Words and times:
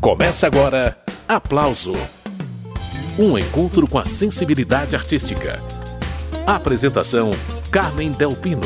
Começa 0.00 0.46
agora 0.46 0.96
Aplauso 1.28 1.92
um 3.18 3.36
encontro 3.36 3.86
com 3.86 3.98
a 3.98 4.04
sensibilidade 4.06 4.96
artística. 4.96 5.60
Apresentação: 6.46 7.32
Carmen 7.70 8.12
Delpino. 8.12 8.62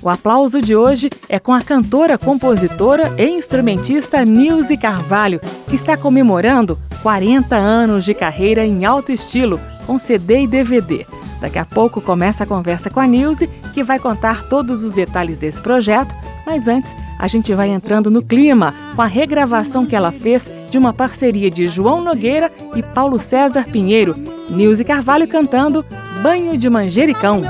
O 0.00 0.08
aplauso 0.08 0.62
de 0.62 0.74
hoje 0.74 1.10
é 1.28 1.38
com 1.38 1.52
a 1.52 1.60
cantora, 1.60 2.16
compositora 2.16 3.12
e 3.18 3.28
instrumentista 3.28 4.24
Nilce 4.24 4.78
Carvalho, 4.78 5.40
que 5.68 5.74
está 5.74 5.94
comemorando 5.94 6.78
40 7.02 7.54
anos 7.54 8.04
de 8.04 8.14
carreira 8.14 8.64
em 8.64 8.86
alto 8.86 9.12
estilo, 9.12 9.60
com 9.86 9.98
CD 9.98 10.44
e 10.44 10.46
DVD. 10.46 11.04
Daqui 11.40 11.58
a 11.58 11.64
pouco 11.66 12.00
começa 12.00 12.44
a 12.44 12.46
conversa 12.46 12.88
com 12.88 12.98
a 12.98 13.06
Nilce, 13.06 13.48
que 13.76 13.82
vai 13.82 13.98
contar 13.98 14.44
todos 14.44 14.82
os 14.82 14.94
detalhes 14.94 15.36
desse 15.36 15.60
projeto, 15.60 16.14
mas 16.46 16.66
antes 16.66 16.96
a 17.18 17.28
gente 17.28 17.52
vai 17.52 17.68
entrando 17.68 18.10
no 18.10 18.22
clima 18.22 18.74
com 18.94 19.02
a 19.02 19.06
regravação 19.06 19.84
que 19.84 19.94
ela 19.94 20.10
fez 20.10 20.50
de 20.70 20.78
uma 20.78 20.94
parceria 20.94 21.50
de 21.50 21.68
João 21.68 22.00
Nogueira 22.00 22.50
e 22.74 22.82
Paulo 22.82 23.18
César 23.18 23.66
Pinheiro. 23.70 24.14
Nilce 24.48 24.82
Carvalho 24.82 25.28
cantando 25.28 25.84
Banho 26.22 26.56
de 26.56 26.70
Manjericão. 26.70 27.42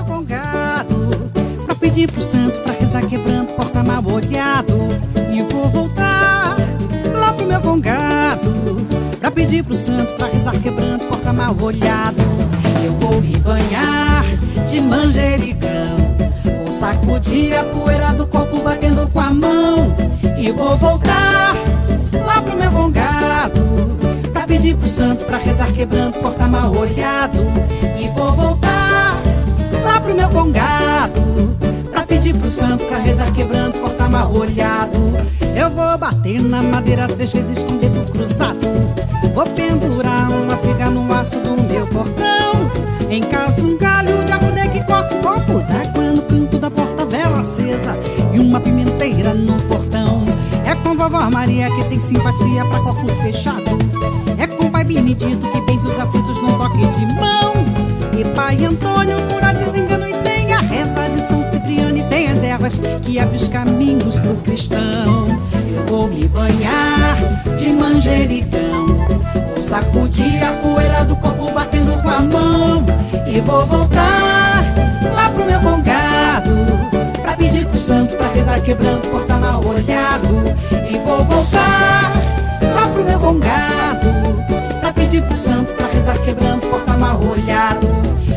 Pra 1.64 1.76
pedir 1.76 2.10
pro 2.10 2.20
santo, 2.20 2.58
pra 2.58 2.72
rezar 2.72 3.06
quebrando, 3.06 3.52
corta 3.52 3.84
mal 3.84 4.02
olhado. 4.04 4.74
E 5.32 5.42
vou 5.42 5.66
voltar 5.66 6.56
lá 7.16 7.32
pro 7.34 7.46
meu 7.46 7.60
congado. 7.60 8.50
Pra 9.20 9.30
pedir 9.30 9.62
pro 9.62 9.76
santo, 9.76 10.12
pra 10.14 10.26
rezar 10.26 10.60
quebrando, 10.60 11.06
corta 11.06 11.32
mal 11.32 11.54
olhado. 11.60 12.16
Eu 12.84 12.92
vou 12.94 13.20
me 13.20 13.36
banhar 13.38 14.24
de 14.68 14.80
manjericão. 14.80 15.75
Sacudir 16.76 17.58
a 17.58 17.64
poeira 17.64 18.12
do 18.12 18.26
corpo 18.26 18.60
batendo 18.60 19.10
com 19.10 19.18
a 19.18 19.30
mão. 19.30 19.96
E 20.36 20.52
vou 20.52 20.76
voltar 20.76 21.54
lá 22.22 22.42
pro 22.42 22.54
meu 22.54 22.70
congado. 22.70 23.62
Pra 24.30 24.46
pedir 24.46 24.76
pro 24.76 24.86
santo, 24.86 25.24
pra 25.24 25.38
rezar 25.38 25.72
quebrando, 25.72 26.18
cortar 26.18 26.50
mal 26.50 26.70
olhado. 26.76 27.38
E 27.98 28.08
vou 28.10 28.30
voltar 28.32 29.18
lá 29.82 29.98
pro 30.02 30.14
meu 30.14 30.28
congado. 30.28 31.22
Pra 31.90 32.04
pedir 32.04 32.34
pro 32.34 32.50
santo, 32.50 32.84
pra 32.84 32.98
rezar 32.98 33.32
quebrando, 33.32 33.80
cortar 33.80 34.10
mal 34.10 34.30
olhado. 34.30 34.98
Eu 35.56 35.70
vou 35.70 35.96
bater 35.96 36.42
na 36.42 36.60
madeira 36.60 37.08
três 37.08 37.32
vezes 37.32 37.62
com 37.62 37.72
o 37.72 37.78
dedo 37.78 38.12
cruzado. 38.12 38.68
Vou 39.34 39.46
pendurar 39.46 40.30
uma 40.30 40.58
figa 40.58 40.90
no 40.90 41.10
aço 41.14 41.40
do 41.40 41.56
meu 41.62 41.86
portão. 41.86 42.70
Em 43.08 43.22
casa 43.22 43.62
um 43.62 43.78
pimenteira 49.06 49.34
no 49.34 49.54
portão. 49.62 50.22
É 50.64 50.74
com 50.76 50.96
vovó 50.96 51.30
Maria 51.30 51.70
que 51.70 51.84
tem 51.84 52.00
simpatia 52.00 52.64
pra 52.64 52.80
corpo 52.80 53.08
fechado. 53.22 53.78
É 54.38 54.46
com 54.46 54.70
pai 54.70 54.84
Benedito 54.84 55.46
que 55.50 55.60
benze 55.62 55.86
os 55.86 55.98
aflitos 55.98 56.40
num 56.42 56.58
toque 56.58 56.86
de 56.86 57.06
mão. 57.14 57.52
E 58.18 58.24
pai 58.34 58.64
Antônio 58.64 59.16
cura 59.28 59.52
desengano 59.52 60.08
e 60.08 60.14
tem 60.22 60.52
a 60.52 60.60
reza 60.60 61.08
de 61.08 61.20
São 61.20 61.42
Cipriano 61.50 61.96
e 61.96 62.02
tem 62.04 62.26
as 62.28 62.42
ervas 62.42 62.80
que 63.04 63.18
abre 63.18 63.36
os 63.36 63.48
caminhos 63.48 64.16
pro 64.16 64.34
cristão. 64.36 65.26
Eu 65.74 65.84
vou 65.86 66.08
me 66.08 66.26
banhar 66.26 67.16
de 67.58 67.70
manjericão. 67.72 68.86
Vou 69.54 69.62
sacudir 69.62 70.42
a 70.42 70.54
poeira 70.54 71.04
do 71.04 71.14
corpo 71.16 71.52
batendo 71.52 72.02
com 72.02 72.10
a 72.10 72.20
mão. 72.20 72.84
E 73.26 73.40
vou 73.40 73.66
rezar 78.36 78.60
quebrando, 78.60 79.08
cortar 79.10 79.40
mal 79.40 79.64
olhado. 79.64 80.26
E 80.90 80.98
vou 80.98 81.24
voltar 81.24 82.12
lá 82.74 82.88
pro 82.92 83.04
meu 83.04 83.18
congado. 83.18 84.08
Pra 84.80 84.92
pedir 84.92 85.22
pro 85.22 85.36
santo, 85.36 85.72
pra 85.74 85.86
rezar 85.86 86.18
quebrando, 86.18 86.66
cortar 86.68 86.98
mal 86.98 87.18
olhado. 87.24 87.86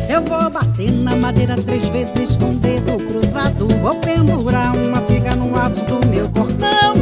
Eu 0.08 0.22
vou 0.22 0.50
bater 0.50 0.90
na 0.90 1.14
madeira 1.16 1.54
três 1.56 1.86
vezes 1.90 2.36
com 2.36 2.50
o 2.50 2.54
dedo 2.54 2.96
cruzado. 3.06 3.68
Vou 3.80 3.94
pendurar 3.96 4.74
uma 4.74 5.00
figa 5.02 5.36
no 5.36 5.56
aço 5.58 5.84
do 5.84 6.06
meu 6.08 6.28
cordão. 6.30 6.94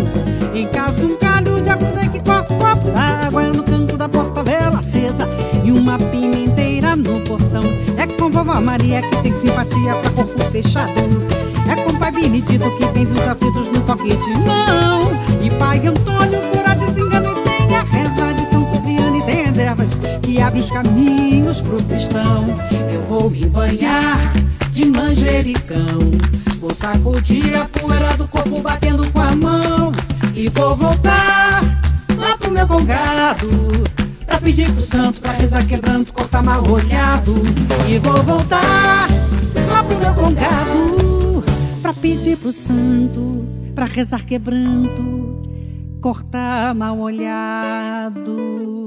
Em 0.53 0.67
casa 0.67 1.07
um 1.07 1.17
galho 1.17 1.63
de 1.63 1.71
arruda 1.71 2.09
que 2.09 2.21
corta 2.21 2.53
um 2.53 2.59
copo 2.59 2.91
d'água 2.91 3.43
no 3.45 3.63
canto 3.63 3.97
da 3.97 4.09
porta, 4.09 4.43
vela 4.43 4.81
acesa 4.81 5.29
e 5.65 5.71
uma 5.71 5.97
pimenteira 5.99 6.97
no 6.97 7.21
portão. 7.21 7.63
É 7.97 8.07
com 8.07 8.29
vovó 8.29 8.61
Maria 8.61 9.01
que 9.03 9.23
tem 9.23 9.33
simpatia 9.33 9.95
pra 9.95 10.11
corpo 10.11 10.41
fechado. 10.51 11.58
É 11.69 11.77
com 11.77 11.95
pai 11.99 12.11
Benedito 12.11 12.71
que 12.77 12.87
tem 12.87 13.03
os 13.03 13.29
aflitos 13.29 13.69
no 13.71 13.81
toque 13.81 14.17
de 14.17 14.31
mão. 14.39 15.13
E 15.43 15.51
pai 15.51 15.87
Antônio 15.87 16.41
cura 16.51 16.75
desengano 16.75 17.33
e 17.33 17.43
tem 17.43 17.77
a 17.77 17.83
reza 17.83 18.35
de 18.35 18.47
São 18.47 18.73
Cipriano 18.73 19.19
e 19.19 19.23
tem 19.23 19.43
as 19.43 19.59
ervas 19.59 19.99
que 20.23 20.41
abrem 20.41 20.63
os 20.63 20.71
caminhos 20.71 21.61
pro 21.61 21.83
cristão. 21.85 22.47
Eu 22.93 23.03
vou 23.03 23.29
me 23.29 23.45
banhar 23.47 24.33
de 24.71 24.87
manjericão. 24.87 25.99
Vou 26.59 26.75
sacudir 26.75 27.55
a 27.55 27.67
poeira 27.67 28.17
do 28.17 28.27
corpo 28.27 28.61
batendo 28.61 29.07
com 29.13 29.21
a 29.21 29.37
mão. 29.37 29.93
E 30.35 30.49
vou 30.49 30.75
voltar 30.75 31.63
lá 32.17 32.37
pro 32.39 32.51
meu 32.51 32.67
congado. 32.67 33.49
Pra 34.25 34.41
pedir 34.41 34.71
pro 34.73 34.81
santo, 34.81 35.21
pra 35.21 35.33
rezar 35.33 35.67
quebrando, 35.67 36.13
cortar 36.13 36.43
mal 36.43 36.63
olhado. 36.69 37.35
E 37.89 37.99
vou 37.99 38.23
voltar 38.23 39.09
lá 39.69 39.83
pro 39.83 39.99
meu 39.99 40.15
congado. 40.15 41.08
Pra 41.89 41.95
pedir 41.95 42.37
pro 42.37 42.53
santo, 42.53 43.47
pra 43.75 43.87
rezar 43.87 44.27
quebrando, 44.27 45.41
cortar 46.03 46.75
mal 46.75 46.99
olhado. 46.99 48.78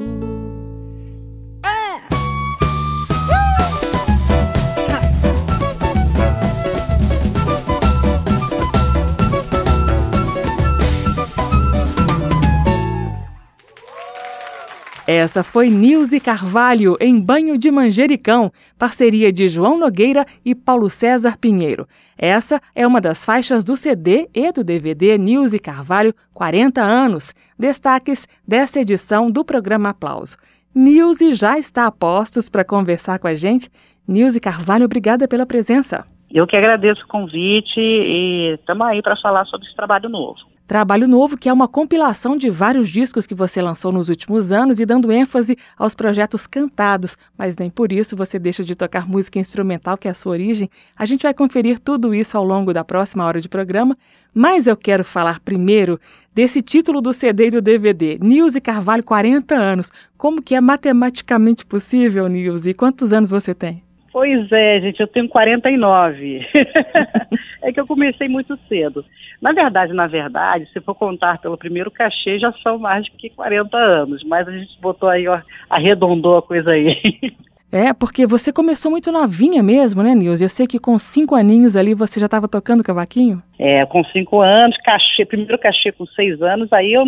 Essa 15.07 15.43
foi 15.43 15.69
Nilce 15.69 16.19
Carvalho 16.19 16.95
em 16.99 17.19
Banho 17.19 17.57
de 17.57 17.71
Manjericão, 17.71 18.51
parceria 18.77 19.33
de 19.33 19.47
João 19.47 19.77
Nogueira 19.77 20.23
e 20.45 20.53
Paulo 20.53 20.91
César 20.91 21.37
Pinheiro. 21.39 21.87
Essa 22.15 22.61
é 22.75 22.85
uma 22.85 23.01
das 23.01 23.25
faixas 23.25 23.63
do 23.63 23.75
CD 23.75 24.29
e 24.31 24.51
do 24.51 24.63
DVD 24.63 25.17
Nilce 25.17 25.57
Carvalho 25.57 26.13
40 26.35 26.81
anos, 26.81 27.33
destaques 27.57 28.27
dessa 28.47 28.79
edição 28.79 29.31
do 29.31 29.43
programa 29.43 29.89
Aplauso. 29.89 30.37
Nilce 30.73 31.33
já 31.33 31.57
está 31.57 31.87
a 31.87 31.91
postos 31.91 32.47
para 32.47 32.63
conversar 32.63 33.17
com 33.17 33.27
a 33.27 33.33
gente. 33.33 33.69
Nilce 34.07 34.39
Carvalho, 34.39 34.85
obrigada 34.85 35.27
pela 35.27 35.47
presença. 35.47 36.05
Eu 36.29 36.45
que 36.45 36.55
agradeço 36.55 37.03
o 37.03 37.07
convite 37.07 37.79
e 37.79 38.53
estamos 38.53 38.85
aí 38.87 39.01
para 39.01 39.17
falar 39.17 39.45
sobre 39.45 39.65
esse 39.65 39.75
trabalho 39.75 40.07
novo. 40.09 40.50
Trabalho 40.71 41.05
novo 41.05 41.37
que 41.37 41.49
é 41.49 41.53
uma 41.53 41.67
compilação 41.67 42.37
de 42.37 42.49
vários 42.49 42.87
discos 42.87 43.27
que 43.27 43.35
você 43.35 43.61
lançou 43.61 43.91
nos 43.91 44.07
últimos 44.07 44.53
anos 44.53 44.79
e 44.79 44.85
dando 44.85 45.11
ênfase 45.11 45.57
aos 45.77 45.93
projetos 45.93 46.47
cantados, 46.47 47.17
mas 47.37 47.57
nem 47.57 47.69
por 47.69 47.91
isso 47.91 48.15
você 48.15 48.39
deixa 48.39 48.63
de 48.63 48.73
tocar 48.73 49.05
música 49.05 49.37
instrumental, 49.37 49.97
que 49.97 50.07
é 50.07 50.11
a 50.11 50.13
sua 50.13 50.31
origem. 50.31 50.69
A 50.95 51.05
gente 51.05 51.23
vai 51.23 51.33
conferir 51.33 51.77
tudo 51.77 52.15
isso 52.15 52.37
ao 52.37 52.45
longo 52.45 52.71
da 52.73 52.85
próxima 52.85 53.25
hora 53.25 53.41
de 53.41 53.49
programa, 53.49 53.97
mas 54.33 54.65
eu 54.65 54.77
quero 54.77 55.03
falar 55.03 55.41
primeiro 55.41 55.99
desse 56.33 56.61
título 56.61 57.01
do 57.01 57.11
CD 57.11 57.47
e 57.47 57.51
do 57.51 57.61
DVD, 57.61 58.17
Nilce 58.21 58.61
Carvalho, 58.61 59.03
40 59.03 59.53
anos. 59.53 59.91
Como 60.17 60.41
que 60.41 60.55
é 60.55 60.61
matematicamente 60.61 61.65
possível, 61.65 62.29
Nilce? 62.29 62.69
E 62.69 62.73
quantos 62.73 63.11
anos 63.11 63.29
você 63.29 63.53
tem? 63.53 63.83
Pois 64.11 64.51
é, 64.51 64.81
gente, 64.81 64.99
eu 64.99 65.07
tenho 65.07 65.29
49. 65.29 66.45
é 67.63 67.71
que 67.71 67.79
eu 67.79 67.87
comecei 67.87 68.27
muito 68.27 68.59
cedo. 68.67 69.05
Na 69.41 69.53
verdade, 69.53 69.93
na 69.93 70.05
verdade, 70.05 70.67
se 70.73 70.81
for 70.81 70.93
contar 70.95 71.39
pelo 71.39 71.57
primeiro 71.57 71.89
cachê, 71.89 72.37
já 72.37 72.51
são 72.61 72.77
mais 72.77 73.05
de 73.05 73.11
que 73.11 73.29
40 73.29 73.77
anos, 73.77 74.23
mas 74.25 74.47
a 74.47 74.51
gente 74.51 74.79
botou 74.81 75.07
aí, 75.07 75.27
ó, 75.27 75.39
arredondou 75.69 76.37
a 76.37 76.41
coisa 76.41 76.71
aí. 76.71 76.99
É, 77.73 77.93
porque 77.93 78.27
você 78.27 78.51
começou 78.51 78.91
muito 78.91 79.13
novinha 79.13 79.63
mesmo, 79.63 80.03
né, 80.03 80.13
Nilce? 80.13 80.43
Eu 80.43 80.49
sei 80.49 80.67
que 80.67 80.77
com 80.77 80.99
cinco 80.99 81.35
aninhos 81.35 81.77
ali 81.77 81.93
você 81.93 82.19
já 82.19 82.25
estava 82.25 82.45
tocando 82.45 82.83
cavaquinho. 82.83 83.41
É, 83.57 83.85
com 83.85 84.03
cinco 84.03 84.41
anos, 84.41 84.75
cachê, 84.83 85.23
primeiro 85.25 85.57
cachê 85.57 85.89
com 85.93 86.05
seis 86.07 86.41
anos, 86.41 86.67
aí 86.73 86.91
eu 86.91 87.05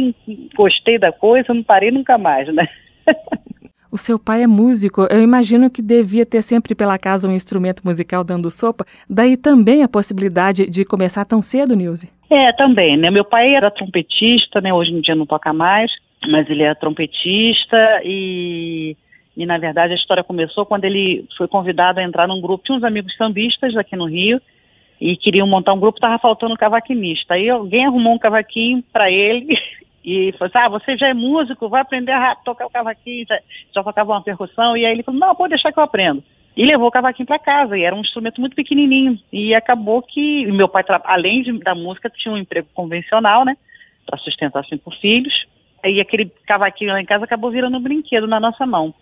gostei 0.56 0.98
da 0.98 1.12
coisa, 1.12 1.54
não 1.54 1.64
parei 1.64 1.92
nunca 1.92 2.18
mais, 2.18 2.48
né? 2.54 2.66
O 3.94 3.98
seu 4.00 4.18
pai 4.18 4.42
é 4.42 4.48
músico, 4.48 5.06
eu 5.12 5.22
imagino 5.22 5.70
que 5.70 5.80
devia 5.80 6.26
ter 6.26 6.42
sempre 6.42 6.74
pela 6.74 6.98
casa 6.98 7.30
um 7.30 7.32
instrumento 7.32 7.84
musical 7.86 8.24
dando 8.24 8.50
sopa, 8.50 8.84
daí 9.08 9.38
também 9.38 9.84
a 9.84 9.88
possibilidade 9.88 10.68
de 10.68 10.84
começar 10.84 11.24
tão 11.26 11.44
cedo, 11.44 11.76
Nilce? 11.76 12.10
É, 12.28 12.52
também, 12.54 12.98
né? 12.98 13.12
Meu 13.12 13.24
pai 13.24 13.54
era 13.54 13.70
trompetista, 13.70 14.60
né? 14.62 14.74
Hoje 14.74 14.90
em 14.90 15.00
dia 15.00 15.14
não 15.14 15.28
toca 15.28 15.54
mais, 15.54 15.92
mas 16.28 16.50
ele 16.50 16.64
é 16.64 16.74
trompetista 16.74 18.02
e, 18.04 18.98
e 19.38 19.46
na 19.46 19.60
verdade 19.60 19.94
a 19.94 19.96
história 19.96 20.24
começou 20.24 20.66
quando 20.66 20.86
ele 20.86 21.28
foi 21.38 21.48
convidado 21.48 22.00
a 22.00 22.04
entrar 22.04 22.28
num 22.28 22.42
grupo, 22.42 22.64
tinha 22.64 22.76
uns 22.76 22.84
amigos 22.84 23.16
sambistas 23.16 23.78
aqui 23.78 23.96
no 23.96 24.06
Rio, 24.06 24.42
e 25.00 25.16
queriam 25.16 25.46
montar 25.46 25.72
um 25.72 25.80
grupo, 25.80 26.00
estava 26.00 26.18
faltando 26.18 26.56
um 26.56 26.58
cavaquinista. 26.58 27.36
Aí 27.36 27.48
alguém 27.48 27.86
arrumou 27.86 28.16
um 28.16 28.20
cavaquinho 28.20 28.84
para 28.92 29.12
ele 29.12 29.56
e 30.04 30.34
falou 30.34 30.48
assim, 30.54 30.66
ah, 30.66 30.70
você 30.70 30.98
já 30.98 31.08
é 31.08 31.14
músico, 31.14 31.70
vai 31.70 31.82
aprender 31.82 32.12
a 32.12 32.36
tocar 32.36 32.66
o 32.66 32.70
cavaquinho, 32.70 33.26
já, 33.28 33.84
tocava 33.84 34.12
uma 34.12 34.22
percussão. 34.22 34.76
E 34.76 34.86
aí 34.86 34.92
ele 34.92 35.04
falou, 35.04 35.20
não, 35.20 35.36
pode 35.36 35.52
deixar 35.52 35.72
que 35.72 35.80
eu 35.80 35.84
aprendo. 35.84 36.24
E 36.56 36.66
levou 36.66 36.88
o 36.88 36.92
cavaquinho 36.92 37.26
para 37.26 37.40
casa, 37.40 37.78
e 37.78 37.84
era 37.84 37.96
um 37.96 38.02
instrumento 38.02 38.40
muito 38.40 38.56
pequenininho. 38.56 39.18
E 39.32 39.56
acabou 39.56 40.02
que 40.02 40.46
meu 40.52 40.68
pai, 40.68 40.84
além 41.06 41.42
de, 41.42 41.58
da 41.60 41.74
música, 41.74 42.10
tinha 42.10 42.34
um 42.34 42.38
emprego 42.38 42.68
convencional, 42.74 43.46
né, 43.46 43.56
para 44.06 44.20
sustentar 44.20 44.66
cinco 44.66 44.92
filhos. 45.00 45.34
E 45.84 46.00
aquele 46.00 46.32
cavaquinho 46.46 46.92
lá 46.92 47.02
em 47.02 47.06
casa 47.06 47.26
acabou 47.26 47.50
virando 47.50 47.78
um 47.78 47.82
brinquedo 47.82 48.28
na 48.28 48.40
nossa 48.40 48.66
mão. 48.66 48.94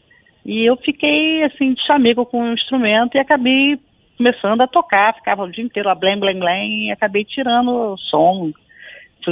E 0.45 0.63
eu 0.63 0.75
fiquei, 0.77 1.43
assim, 1.43 1.73
de 1.73 1.85
chamego 1.85 2.25
com 2.25 2.41
o 2.41 2.53
instrumento 2.53 3.15
e 3.15 3.19
acabei 3.19 3.79
começando 4.17 4.61
a 4.61 4.67
tocar, 4.67 5.15
ficava 5.15 5.43
o 5.43 5.51
dia 5.51 5.63
inteiro 5.63 5.89
a 5.89 5.95
blém, 5.95 6.19
blém, 6.19 6.37
blém, 6.37 6.87
e 6.87 6.91
acabei 6.91 7.23
tirando 7.25 7.71
o 7.71 7.97
som, 7.97 8.51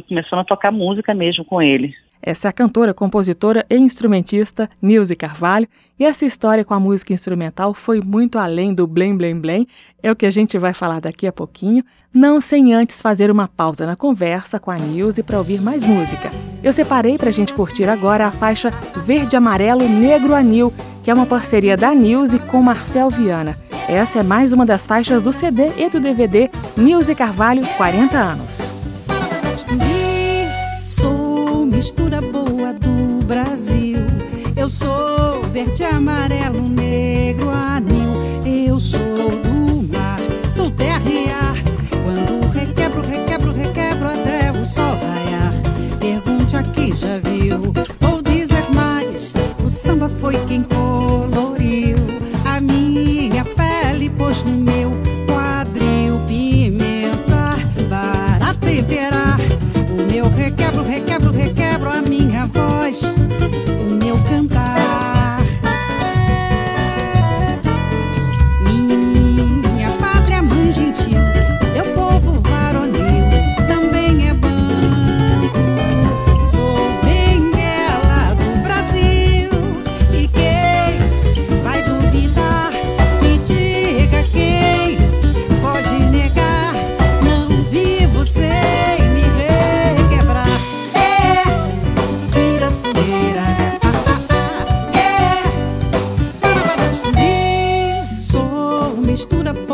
começando 0.07 0.39
a 0.39 0.45
tocar 0.45 0.71
música 0.71 1.13
mesmo 1.13 1.43
com 1.45 1.61
ele. 1.61 1.93
Essa 2.21 2.47
é 2.47 2.49
a 2.49 2.53
cantora, 2.53 2.93
compositora 2.93 3.65
e 3.69 3.77
instrumentista 3.77 4.69
Nilce 4.81 5.15
Carvalho, 5.15 5.67
e 5.97 6.03
essa 6.03 6.25
história 6.25 6.65
com 6.65 6.73
a 6.73 6.79
música 6.79 7.13
instrumental 7.13 7.73
foi 7.73 8.01
muito 8.01 8.37
além 8.37 8.73
do 8.73 8.85
blém 8.85 9.15
blém 9.15 9.39
blém, 9.39 9.67
é 10.03 10.11
o 10.11 10.15
que 10.15 10.25
a 10.25 10.31
gente 10.31 10.57
vai 10.57 10.73
falar 10.73 10.99
daqui 10.99 11.25
a 11.27 11.31
pouquinho, 11.31 11.83
não 12.13 12.41
sem 12.41 12.73
antes 12.73 13.01
fazer 13.01 13.31
uma 13.31 13.47
pausa 13.47 13.85
na 13.85 13.95
conversa 13.95 14.59
com 14.59 14.69
a 14.69 14.77
Nilce 14.77 15.23
para 15.23 15.37
ouvir 15.37 15.61
mais 15.61 15.83
música. 15.83 16.29
Eu 16.61 16.73
separei 16.73 17.17
para 17.17 17.29
a 17.29 17.33
gente 17.33 17.53
curtir 17.53 17.85
agora 17.85 18.27
a 18.27 18.31
faixa 18.31 18.69
Verde 19.05 19.37
Amarelo 19.37 19.87
Negro 19.87 20.35
Anil, 20.35 20.73
que 21.03 21.09
é 21.09 21.13
uma 21.13 21.25
parceria 21.25 21.77
da 21.77 21.93
Nilce 21.93 22.37
com 22.39 22.61
Marcel 22.61 23.09
Viana. 23.09 23.57
Essa 23.87 24.19
é 24.19 24.23
mais 24.23 24.51
uma 24.51 24.65
das 24.65 24.85
faixas 24.85 25.23
do 25.23 25.31
CD 25.31 25.71
e 25.77 25.89
do 25.89 25.99
DVD 25.99 26.49
Nilce 26.75 27.15
Carvalho 27.15 27.65
40 27.77 28.17
anos. 28.17 28.78
Sou 30.85 31.65
mistura 31.65 32.21
boa 32.21 32.73
do 32.73 33.25
Brasil. 33.25 33.97
Eu 34.55 34.69
sou 34.69 35.41
verde, 35.51 35.83
amarelo, 35.83 36.61
negro, 36.69 37.49
anil. 37.49 38.45
Eu 38.45 38.79
sou 38.79 38.99
do 38.99 39.91
mar, 39.91 40.19
sou 40.49 40.71
terra 40.71 41.09
e 41.09 41.29
ar. 41.29 41.55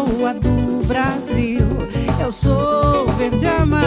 Boa 0.03 0.33
do 0.33 0.86
Brasil. 0.88 1.65
Eu 2.19 2.31
sou 2.31 3.07
verde, 3.18 3.45
amarelo, 3.45 3.85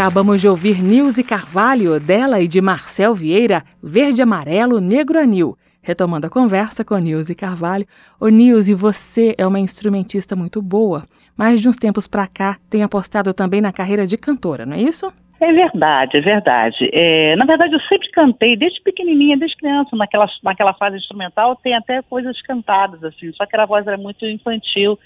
Acabamos 0.00 0.40
de 0.40 0.48
ouvir 0.48 0.82
Nilce 0.82 1.22
Carvalho, 1.22 2.00
dela 2.00 2.40
e 2.40 2.48
de 2.48 2.58
Marcel 2.58 3.14
Vieira, 3.14 3.62
Verde 3.82 4.22
Amarelo 4.22 4.80
Negro 4.80 5.18
Anil. 5.18 5.58
Retomando 5.82 6.26
a 6.26 6.30
conversa 6.30 6.82
com 6.82 6.96
Nilce 6.96 7.34
Carvalho. 7.34 7.84
Ô 8.18 8.28
Nilce, 8.28 8.72
você 8.72 9.34
é 9.36 9.46
uma 9.46 9.60
instrumentista 9.60 10.34
muito 10.34 10.62
boa, 10.62 11.02
mas 11.36 11.60
de 11.60 11.68
uns 11.68 11.76
tempos 11.76 12.08
pra 12.08 12.26
cá 12.26 12.56
tem 12.70 12.82
apostado 12.82 13.34
também 13.34 13.60
na 13.60 13.74
carreira 13.74 14.06
de 14.06 14.16
cantora, 14.16 14.64
não 14.64 14.74
é 14.74 14.80
isso? 14.80 15.12
É 15.38 15.52
verdade, 15.52 16.16
é 16.16 16.20
verdade. 16.22 16.90
É, 16.94 17.36
na 17.36 17.44
verdade, 17.44 17.74
eu 17.74 17.80
sempre 17.80 18.10
cantei, 18.10 18.56
desde 18.56 18.80
pequenininha, 18.80 19.36
desde 19.36 19.58
criança, 19.58 19.94
naquela, 19.94 20.26
naquela 20.42 20.72
fase 20.72 20.96
instrumental, 20.96 21.56
tem 21.56 21.74
até 21.74 22.00
coisas 22.00 22.40
cantadas, 22.40 23.04
assim, 23.04 23.30
só 23.34 23.44
que 23.44 23.54
a 23.54 23.66
voz 23.66 23.86
era 23.86 23.98
muito 23.98 24.24
infantil. 24.24 24.98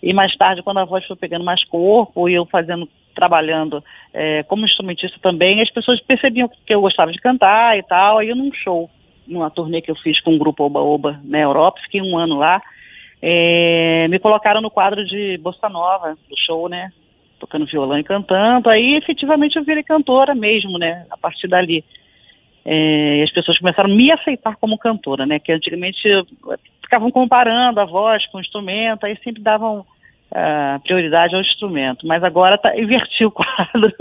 E 0.00 0.14
mais 0.14 0.34
tarde, 0.36 0.62
quando 0.62 0.78
a 0.78 0.84
voz 0.84 1.04
foi 1.04 1.16
pegando 1.16 1.44
mais 1.44 1.62
corpo 1.64 2.28
e 2.28 2.34
eu 2.34 2.46
fazendo, 2.46 2.88
trabalhando 3.14 3.82
é, 4.12 4.42
como 4.44 4.64
instrumentista 4.64 5.18
também, 5.20 5.60
as 5.60 5.70
pessoas 5.70 6.00
percebiam 6.00 6.48
que 6.48 6.74
eu 6.74 6.80
gostava 6.80 7.12
de 7.12 7.18
cantar 7.18 7.78
e 7.78 7.82
tal. 7.82 8.18
Aí 8.18 8.34
num 8.34 8.52
show, 8.52 8.90
numa 9.26 9.50
turnê 9.50 9.80
que 9.80 9.90
eu 9.90 9.96
fiz 9.96 10.20
com 10.20 10.34
o 10.34 10.38
grupo 10.38 10.64
Oba 10.64 10.80
Oba 10.80 11.20
na 11.24 11.38
Europa, 11.38 11.80
fiquei 11.82 12.00
um 12.00 12.16
ano 12.18 12.38
lá, 12.38 12.60
é, 13.22 14.08
me 14.08 14.18
colocaram 14.18 14.60
no 14.60 14.70
quadro 14.70 15.04
de 15.04 15.38
Bossa 15.38 15.68
Nova, 15.68 16.16
do 16.28 16.36
show, 16.46 16.68
né? 16.68 16.90
Tocando 17.38 17.66
violão 17.66 17.98
e 17.98 18.04
cantando. 18.04 18.70
Aí 18.70 18.96
efetivamente 18.96 19.56
eu 19.56 19.64
virei 19.64 19.82
cantora 19.82 20.34
mesmo, 20.34 20.78
né? 20.78 21.06
A 21.10 21.16
partir 21.16 21.48
dali. 21.48 21.84
É, 22.64 23.22
as 23.22 23.32
pessoas 23.32 23.58
começaram 23.58 23.90
a 23.90 23.94
me 23.94 24.10
aceitar 24.12 24.56
como 24.56 24.78
cantora, 24.78 25.26
né? 25.26 25.38
Que 25.38 25.52
antigamente 25.52 25.98
ficavam 26.82 27.10
comparando 27.10 27.80
a 27.80 27.84
voz 27.84 28.26
com 28.26 28.38
o 28.38 28.40
instrumento, 28.40 29.04
aí 29.04 29.16
sempre 29.22 29.42
davam 29.42 29.86
uh, 30.32 30.80
prioridade 30.80 31.34
ao 31.34 31.40
instrumento. 31.40 32.06
Mas 32.06 32.22
agora 32.22 32.58
tá, 32.58 32.76
invertiu 32.78 33.28
o 33.28 33.32
quadro. 33.32 33.92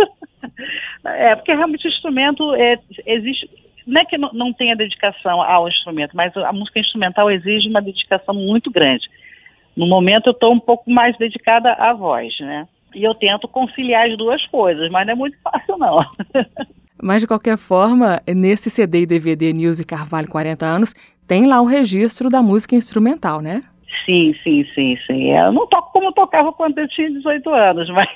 é, 1.06 1.36
porque 1.36 1.54
realmente 1.54 1.88
o 1.88 1.90
instrumento 1.90 2.54
é, 2.56 2.80
existe. 3.06 3.50
Não 3.86 4.02
é 4.02 4.06
que 4.06 4.18
não, 4.18 4.32
não 4.34 4.54
tenha 4.54 4.76
dedicação 4.76 5.42
ao 5.42 5.68
instrumento, 5.68 6.16
mas 6.16 6.36
a 6.38 6.54
música 6.54 6.80
instrumental 6.80 7.32
exige 7.32 7.68
uma 7.70 7.82
dedicação 7.82 8.36
muito 8.36 8.70
grande. 8.70 9.10
No 9.76 9.88
momento 9.88 10.28
eu 10.28 10.32
estou 10.32 10.54
um 10.54 10.60
pouco 10.60 10.92
mais 10.92 11.18
dedicada 11.18 11.74
à 11.74 11.94
voz, 11.94 12.38
né? 12.40 12.68
E 12.94 13.04
eu 13.04 13.16
tento 13.16 13.48
conciliar 13.48 14.08
as 14.08 14.18
duas 14.18 14.46
coisas, 14.48 14.92
mas 14.92 15.06
não 15.08 15.14
é 15.14 15.16
muito 15.16 15.38
fácil, 15.42 15.78
não. 15.78 16.06
Mas, 17.02 17.22
de 17.22 17.28
qualquer 17.28 17.58
forma, 17.58 18.22
nesse 18.28 18.70
CD 18.70 19.02
e 19.02 19.06
DVD 19.06 19.54
News 19.54 19.80
e 19.80 19.86
Carvalho 19.86 20.28
40 20.28 20.66
anos, 20.66 20.94
tem 21.26 21.48
lá 21.48 21.62
o 21.62 21.66
registro 21.66 22.30
da 22.30 22.42
música 22.42 22.76
instrumental, 22.76 23.40
né? 23.40 23.64
Sim, 24.06 24.36
sim, 24.44 24.66
sim, 24.76 24.98
sim. 25.08 25.32
Eu 25.32 25.52
não 25.52 25.66
toco 25.68 25.92
como 25.92 26.10
eu 26.10 26.12
tocava 26.12 26.52
quando 26.54 26.78
eu 26.78 26.88
tinha 26.88 27.10
18 27.10 27.50
anos, 27.50 27.90
mas 27.94 28.10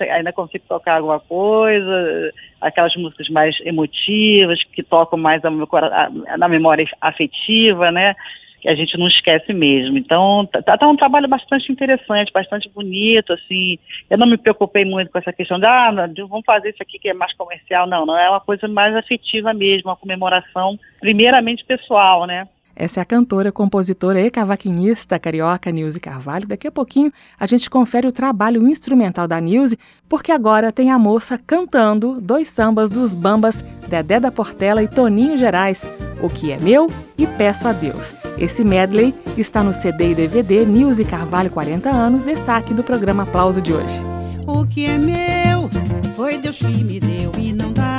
ainda 0.00 0.32
consigo 0.32 0.64
tocar 0.68 0.96
alguma 0.96 1.20
coisa, 1.20 2.32
aquelas 2.60 2.94
músicas 2.96 3.28
mais 3.28 3.56
emotivas, 3.60 4.62
que 4.64 4.82
tocam 4.82 5.18
mais 5.18 5.42
na 5.42 6.48
memória 6.48 6.86
afetiva, 7.00 7.90
né? 7.92 8.14
Que 8.60 8.68
a 8.68 8.74
gente 8.74 8.98
não 8.98 9.06
esquece 9.06 9.52
mesmo. 9.52 9.96
Então, 9.96 10.46
tá, 10.46 10.76
tá, 10.76 10.88
um 10.88 10.96
trabalho 10.96 11.28
bastante 11.28 11.70
interessante, 11.70 12.32
bastante 12.32 12.68
bonito, 12.68 13.32
assim. 13.32 13.78
Eu 14.10 14.18
não 14.18 14.26
me 14.26 14.36
preocupei 14.36 14.84
muito 14.84 15.10
com 15.10 15.18
essa 15.18 15.32
questão 15.32 15.58
de, 15.58 15.66
ah, 15.66 15.92
vamos 16.28 16.44
fazer 16.44 16.70
isso 16.70 16.82
aqui 16.82 16.98
que 16.98 17.08
é 17.08 17.14
mais 17.14 17.32
comercial. 17.34 17.86
Não, 17.86 18.04
não, 18.04 18.18
é 18.18 18.28
uma 18.28 18.40
coisa 18.40 18.66
mais 18.66 18.94
afetiva 18.96 19.52
mesmo, 19.52 19.90
uma 19.90 19.96
comemoração, 19.96 20.76
primeiramente 21.00 21.64
pessoal, 21.64 22.26
né? 22.26 22.48
Essa 22.78 23.00
é 23.00 23.02
a 23.02 23.06
cantora, 23.06 23.50
compositora 23.50 24.20
e 24.20 24.30
cavaquinista 24.30 25.18
carioca 25.18 25.72
Nilce 25.72 25.98
Carvalho. 25.98 26.46
Daqui 26.46 26.68
a 26.68 26.70
pouquinho 26.70 27.10
a 27.40 27.46
gente 27.46 27.70
confere 27.70 28.06
o 28.06 28.12
trabalho 28.12 28.68
instrumental 28.68 29.26
da 29.26 29.40
Nilce, 29.40 29.78
porque 30.06 30.30
agora 30.30 30.70
tem 30.70 30.90
a 30.90 30.98
moça 30.98 31.38
cantando 31.38 32.20
dois 32.20 32.50
sambas 32.50 32.90
dos 32.90 33.14
Bambas, 33.14 33.64
Dedé 33.88 34.20
da 34.20 34.30
Portela 34.30 34.82
e 34.82 34.88
Toninho 34.88 35.38
Gerais, 35.38 35.86
O 36.22 36.28
Que 36.28 36.52
É 36.52 36.58
Meu 36.60 36.88
e 37.16 37.26
Peço 37.26 37.66
a 37.66 37.72
Deus. 37.72 38.14
Esse 38.36 38.62
medley 38.62 39.14
está 39.38 39.62
no 39.62 39.72
CD 39.72 40.10
e 40.10 40.14
DVD 40.14 40.66
Nilce 40.66 41.04
Carvalho 41.04 41.50
40 41.50 41.88
anos, 41.88 42.22
destaque 42.24 42.74
do 42.74 42.82
programa 42.82 43.22
Aplauso 43.22 43.62
de 43.62 43.72
hoje. 43.72 44.02
O 44.46 44.66
que 44.66 44.84
é 44.84 44.98
meu 44.98 45.70
foi 46.14 46.36
Deus 46.36 46.58
que 46.58 46.84
me 46.84 47.00
deu 47.00 47.32
e 47.38 47.54
não 47.54 47.72
dá 47.72 47.95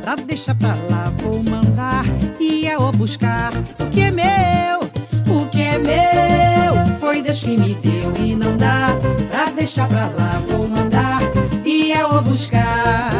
pra 0.00 0.16
deixar 0.16 0.54
pra 0.54 0.74
lá, 0.88 1.12
vou 1.18 1.42
mandar 1.42 2.04
e 2.38 2.66
eu 2.66 2.90
buscar 2.92 3.52
o 3.78 3.86
que 3.90 4.00
é 4.00 4.10
meu, 4.10 4.80
o 5.28 5.46
que 5.46 5.62
é 5.62 5.78
meu. 5.78 6.98
Foi 6.98 7.22
Deus 7.22 7.40
que 7.40 7.56
me 7.56 7.74
deu 7.74 8.12
e 8.24 8.34
não 8.34 8.56
dá 8.56 8.96
pra 9.30 9.46
deixar 9.50 9.88
pra 9.88 10.06
lá, 10.06 10.42
vou 10.48 10.66
mandar 10.66 11.20
e 11.64 11.92
eu 11.92 12.20
buscar. 12.22 13.12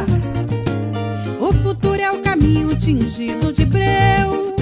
O 1.38 1.52
futuro 1.52 2.00
é 2.00 2.10
o 2.10 2.20
caminho 2.20 2.74
tingido 2.76 3.52
de 3.52 3.64
breu, 3.64 4.54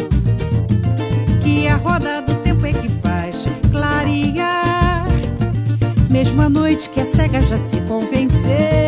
que 1.40 1.66
a 1.68 1.76
roda 1.76 2.22
do 2.22 2.34
tempo 2.37 2.66
é 2.66 2.72
que 2.72 2.88
faz 2.88 3.50
clarear. 3.70 5.06
Mesmo 6.10 6.42
a 6.42 6.48
noite 6.48 6.88
que 6.90 7.00
a 7.00 7.06
cega 7.06 7.40
já 7.42 7.58
se 7.58 7.80
convenceu 7.82 8.88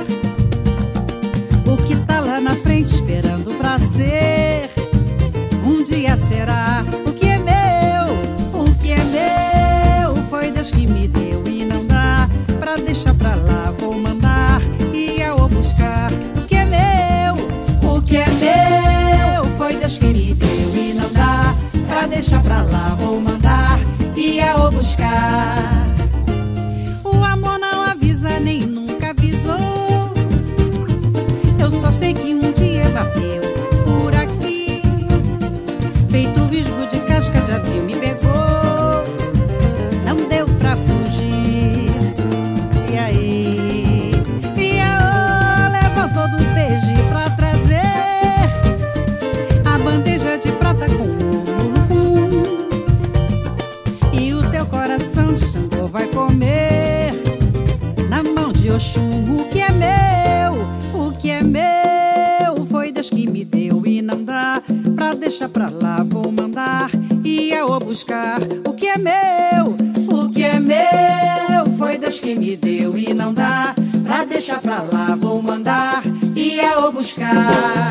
pra 22.51 22.63
lá. 22.63 22.95
Vou 22.95 23.21
mandar 23.21 23.79
e 24.15 24.39
eu 24.39 24.57
vou 24.57 24.71
buscar. 24.71 25.71
sei 31.91 32.13
que 32.13 32.33
um 32.33 32.39
dia 32.39 32.40
bateu 32.40 32.40
Xangô 55.61 55.87
vai 55.87 56.07
comer 56.07 57.13
na 58.09 58.23
mão 58.23 58.51
de 58.51 58.71
Oxum 58.71 59.39
o 59.39 59.45
que 59.49 59.59
é 59.59 59.71
meu, 59.71 60.63
o 60.93 61.11
que 61.19 61.29
é 61.29 61.43
meu. 61.43 61.71
Deus 63.01 63.09
que 63.09 63.27
me 63.31 63.43
deu 63.43 63.81
e 63.87 63.99
não 63.99 64.23
dá 64.23 64.61
pra 64.95 65.15
deixar 65.15 65.49
pra 65.49 65.71
lá. 65.71 66.03
Vou 66.03 66.31
mandar 66.31 66.91
e 67.23 67.51
eu 67.51 67.79
buscar 67.79 68.39
o 68.67 68.73
que 68.73 68.85
é 68.85 68.95
meu, 68.95 69.75
o 70.15 70.29
que 70.29 70.43
é 70.43 70.59
meu. 70.59 71.77
Foi 71.79 71.97
Deus 71.97 72.19
que 72.19 72.35
me 72.35 72.55
deu 72.55 72.95
e 72.95 73.11
não 73.11 73.33
dá 73.33 73.73
pra 74.03 74.23
deixar 74.23 74.61
pra 74.61 74.83
lá. 74.83 75.15
Vou 75.15 75.41
mandar 75.41 76.03
e 76.35 76.59
eu 76.59 76.91
buscar. 76.91 77.89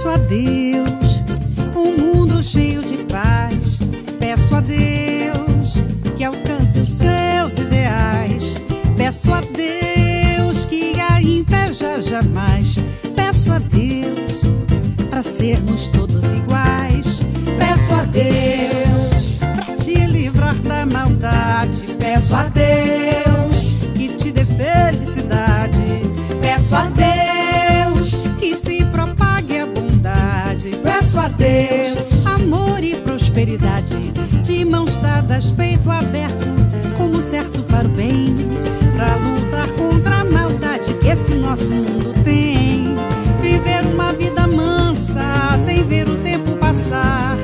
Peço 0.00 0.08
a 0.08 0.16
Deus 0.16 1.22
um 1.76 1.94
mundo 1.98 2.42
cheio 2.42 2.80
de 2.80 2.96
paz. 3.04 3.80
Peço 4.18 4.54
a 4.54 4.60
Deus 4.60 5.74
Peço 8.96 9.30
a 9.34 9.42
Deus 9.42 10.64
que 10.64 10.98
a 10.98 11.20
inveja 11.20 12.00
jamais. 12.00 12.76
Peço 13.14 13.52
a 13.52 13.58
Deus 13.58 14.40
para 15.10 15.22
sermos 15.22 15.88
todos 15.88 16.24
iguais. 16.32 17.22
Peço 17.58 17.92
a 17.92 18.04
Deus 18.04 19.38
para 19.38 19.76
te 19.76 20.06
livrar 20.06 20.54
da 20.54 20.86
maldade. 20.86 21.82
Peço 21.98 22.34
a 22.34 22.44
Deus 22.44 22.69
mãos 35.30 35.50
dadas, 35.50 35.52
peito 35.52 35.90
aberto, 35.90 36.46
como 36.96 37.22
certo 37.22 37.62
para 37.62 37.86
o 37.86 37.90
bem 37.90 38.26
pra 38.96 39.14
lutar 39.16 39.68
contra 39.74 40.16
a 40.20 40.24
maldade 40.24 40.92
que 40.94 41.08
esse 41.08 41.34
nosso 41.34 41.72
mundo 41.72 42.12
tem. 42.24 42.96
Viver 43.40 43.86
uma 43.92 44.12
vida 44.12 44.46
mansa, 44.46 45.22
sem 45.64 45.84
ver 45.84 46.08
o 46.08 46.16
tempo 46.18 46.56
passar. 46.56 47.36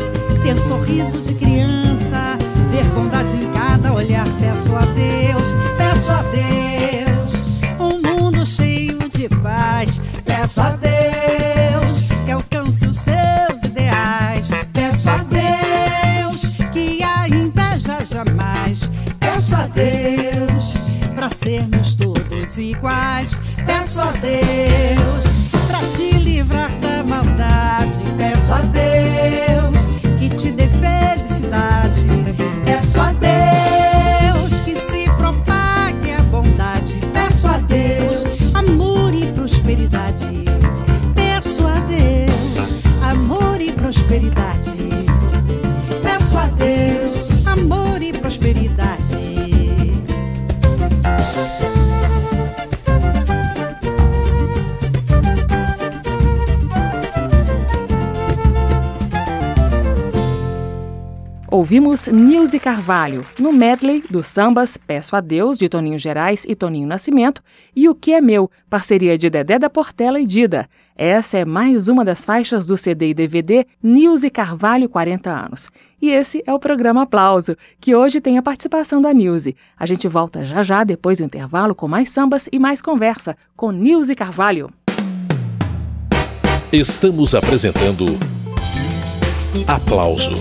Ter 0.43 0.59
sorriso 0.59 1.21
de 1.21 1.35
criança, 1.35 2.37
ver 2.71 2.85
bondade 2.95 3.37
em 3.37 3.51
cada 3.53 3.93
olhar. 3.93 4.27
Peço 4.41 4.75
a 4.75 4.81
Deus, 4.81 5.55
peço 5.79 6.13
a 6.13 6.23
Deus, 6.23 6.66
Ouvimos 61.57 62.07
Nilce 62.07 62.61
Carvalho, 62.61 63.25
no 63.39 63.51
medley 63.51 64.05
dos 64.11 64.27
sambas 64.27 64.77
Peço 64.77 65.17
a 65.17 65.23
Deus, 65.23 65.57
de 65.57 65.71
Toninho 65.71 65.99
Gerais 65.99 66.45
e 66.47 66.55
Toninho 66.55 66.87
Nascimento, 66.87 67.43
e 67.75 67.89
O 67.89 67.95
Que 67.95 68.13
É 68.13 68.21
Meu, 68.21 68.51
parceria 68.69 69.17
de 69.17 69.31
Dedé 69.31 69.59
da 69.59 69.71
Portela 69.71 70.21
e 70.21 70.27
Dida. 70.27 70.69
Essa 70.95 71.39
é 71.39 71.47
mais 71.47 71.89
uma 71.89 72.05
das 72.05 72.27
faixas 72.27 72.67
do 72.67 72.77
CD 72.77 73.09
e 73.09 73.15
DVD 73.15 73.65
Nilce 73.83 74.29
Carvalho 74.29 74.87
40 74.87 75.31
anos. 75.31 75.71
E 75.99 76.11
esse 76.11 76.43
é 76.47 76.53
o 76.53 76.59
programa 76.59 77.05
Aplauso, 77.05 77.57
que 77.81 77.95
hoje 77.95 78.21
tem 78.21 78.37
a 78.37 78.43
participação 78.43 79.01
da 79.01 79.15
Nilce. 79.15 79.57
A 79.79 79.87
gente 79.87 80.07
volta 80.07 80.45
já 80.45 80.63
já, 80.63 80.85
depois 80.85 81.17
do 81.17 81.25
intervalo, 81.25 81.75
com 81.75 81.89
mais 81.89 82.11
sambas 82.11 82.51
e 82.53 82.59
mais 82.59 82.83
conversa 82.83 83.35
com 83.57 83.71
Nilce 83.71 84.15
Carvalho. 84.15 84.71
Estamos 86.71 87.35
apresentando 87.35 88.05
Aplauso 89.67 90.35